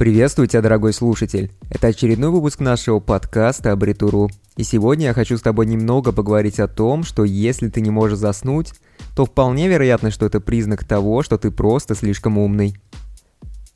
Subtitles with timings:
[0.00, 1.50] Приветствую тебя, дорогой слушатель.
[1.68, 4.30] Это очередной выпуск нашего подкаста Абритуру.
[4.56, 8.18] И сегодня я хочу с тобой немного поговорить о том, что если ты не можешь
[8.18, 8.72] заснуть,
[9.14, 12.78] то вполне вероятно, что это признак того, что ты просто слишком умный.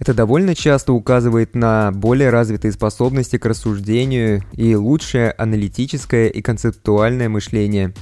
[0.00, 7.28] Это довольно часто указывает на более развитые способности к рассуждению и лучшее аналитическое и концептуальное
[7.28, 7.94] мышление.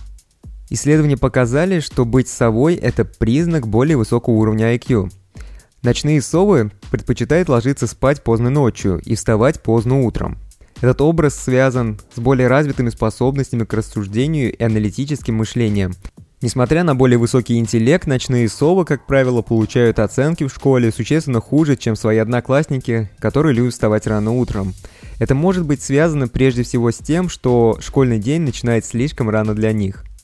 [0.70, 5.10] Исследования показали, что быть совой– это признак более высокого уровня IQ–
[5.86, 10.36] Ночные совы предпочитают ложиться спать поздно ночью и вставать поздно утром.
[10.80, 15.94] Этот образ связан с более развитыми способностями к рассуждению и аналитическим мышлением.
[16.42, 21.76] Несмотря на более высокий интеллект, ночные совы, как правило, получают оценки в школе существенно хуже,
[21.76, 24.74] чем свои одноклассники, которые любят вставать рано утром.
[25.20, 29.72] Это может быть связано прежде всего с тем, что школьный день начинается слишком рано для
[29.72, 30.04] них–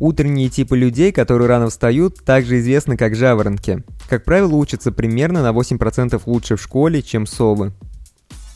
[0.00, 3.82] Утренние типы людей, которые рано встают, также известны как жаворонки.
[4.08, 7.72] Как правило, учатся примерно на 8% лучше в школе, чем совы.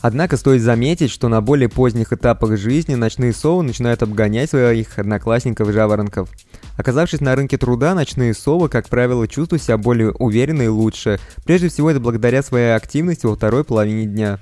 [0.02, 6.28] Однако стоит заметить, что на более поздних этапах жизни ночные совы начинают обгонять своих одноклассников-жаворонков.
[6.76, 11.20] Оказавшись на рынке труда, ночные совы, как правило, чувствуют себя более уверенно и лучше.
[11.44, 14.40] Прежде всего, это благодаря своей активности во второй половине дня.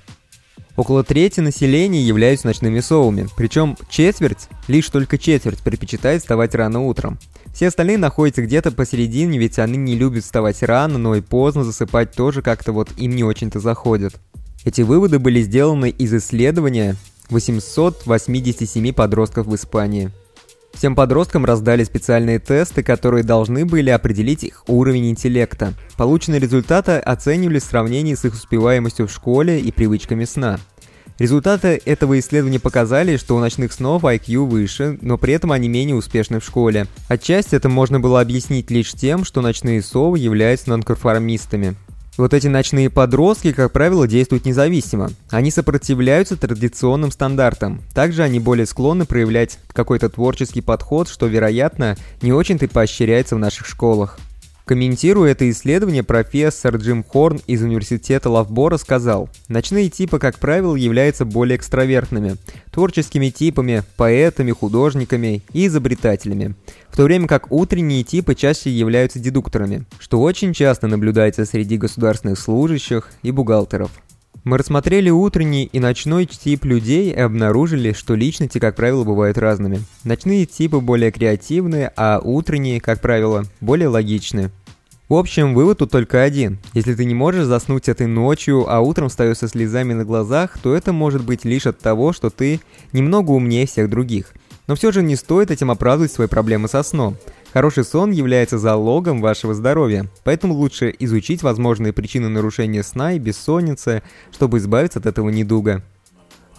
[0.81, 7.19] Около трети населения являются ночными совами, причем четверть, лишь только четверть, предпочитает вставать рано утром.
[7.53, 12.13] Все остальные находятся где-то посередине, ведь они не любят вставать рано, но и поздно засыпать
[12.13, 14.15] тоже как-то вот им не очень-то заходит.
[14.65, 16.97] Эти выводы были сделаны из исследования
[17.29, 20.11] 887 подростков в Испании.
[20.73, 25.75] Всем подросткам раздали специальные тесты, которые должны были определить их уровень интеллекта.
[25.97, 30.59] Полученные результаты оценивались в сравнении с их успеваемостью в школе и привычками сна.
[31.19, 35.95] Результаты этого исследования показали, что у ночных снов IQ выше, но при этом они менее
[35.95, 36.87] успешны в школе.
[37.09, 41.77] Отчасти это можно было объяснить лишь тем, что ночные совы являются нонконформистами.
[42.21, 45.11] Вот эти ночные подростки, как правило, действуют независимо.
[45.31, 47.81] Они сопротивляются традиционным стандартам.
[47.95, 53.67] Также они более склонны проявлять какой-то творческий подход, что, вероятно, не очень-то поощряется в наших
[53.67, 54.19] школах.
[54.71, 61.25] Комментируя это исследование, профессор Джим Хорн из университета Лавбора сказал, «Ночные типы, как правило, являются
[61.25, 62.37] более экстравертными,
[62.71, 66.55] творческими типами, поэтами, художниками и изобретателями,
[66.89, 72.39] в то время как утренние типы чаще являются дедукторами, что очень часто наблюдается среди государственных
[72.39, 73.91] служащих и бухгалтеров».
[74.43, 79.83] Мы рассмотрели утренний и ночной тип людей и обнаружили, что личности, как правило, бывают разными.
[80.03, 84.51] Ночные типы более креативные, а утренние, как правило, более логичные.
[85.11, 86.59] В общем, вывод тут только один.
[86.73, 90.75] Если ты не можешь заснуть этой ночью, а утром встаешь со слезами на глазах, то
[90.75, 92.61] это может быть лишь от того, что ты
[92.93, 94.33] немного умнее всех других.
[94.71, 97.17] Но все же не стоит этим оправдывать свои проблемы со сном.
[97.53, 104.05] Хороший сон является залогом вашего здоровья, поэтому лучше изучить возможные причины нарушения сна и бессонницы,
[104.31, 105.83] чтобы избавиться от этого недуга.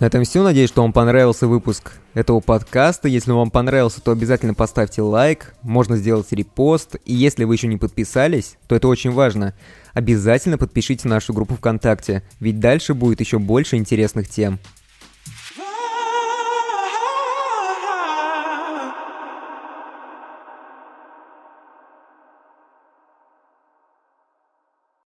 [0.02, 0.44] На этом все.
[0.44, 3.08] Надеюсь, что вам понравился выпуск этого подкаста.
[3.08, 5.54] Если вам понравился, то обязательно поставьте лайк.
[5.62, 6.98] Можно сделать репост.
[7.06, 9.54] И если вы еще не подписались, то это очень важно.
[9.94, 14.60] Обязательно подпишите нашу группу ВКонтакте, ведь дальше будет еще больше интересных тем.